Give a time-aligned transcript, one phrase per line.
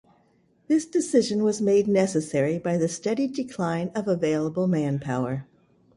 [0.67, 5.45] This decision was made necessary by the steady decline of available manpower.